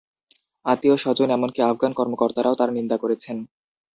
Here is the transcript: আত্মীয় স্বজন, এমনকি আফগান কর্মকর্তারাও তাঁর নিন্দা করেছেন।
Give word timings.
আত্মীয় 0.65 0.95
স্বজন, 0.97 1.29
এমনকি 1.31 1.59
আফগান 1.63 1.91
কর্মকর্তারাও 1.93 2.57
তাঁর 2.59 2.69
নিন্দা 2.71 2.97
করেছেন। 2.97 3.37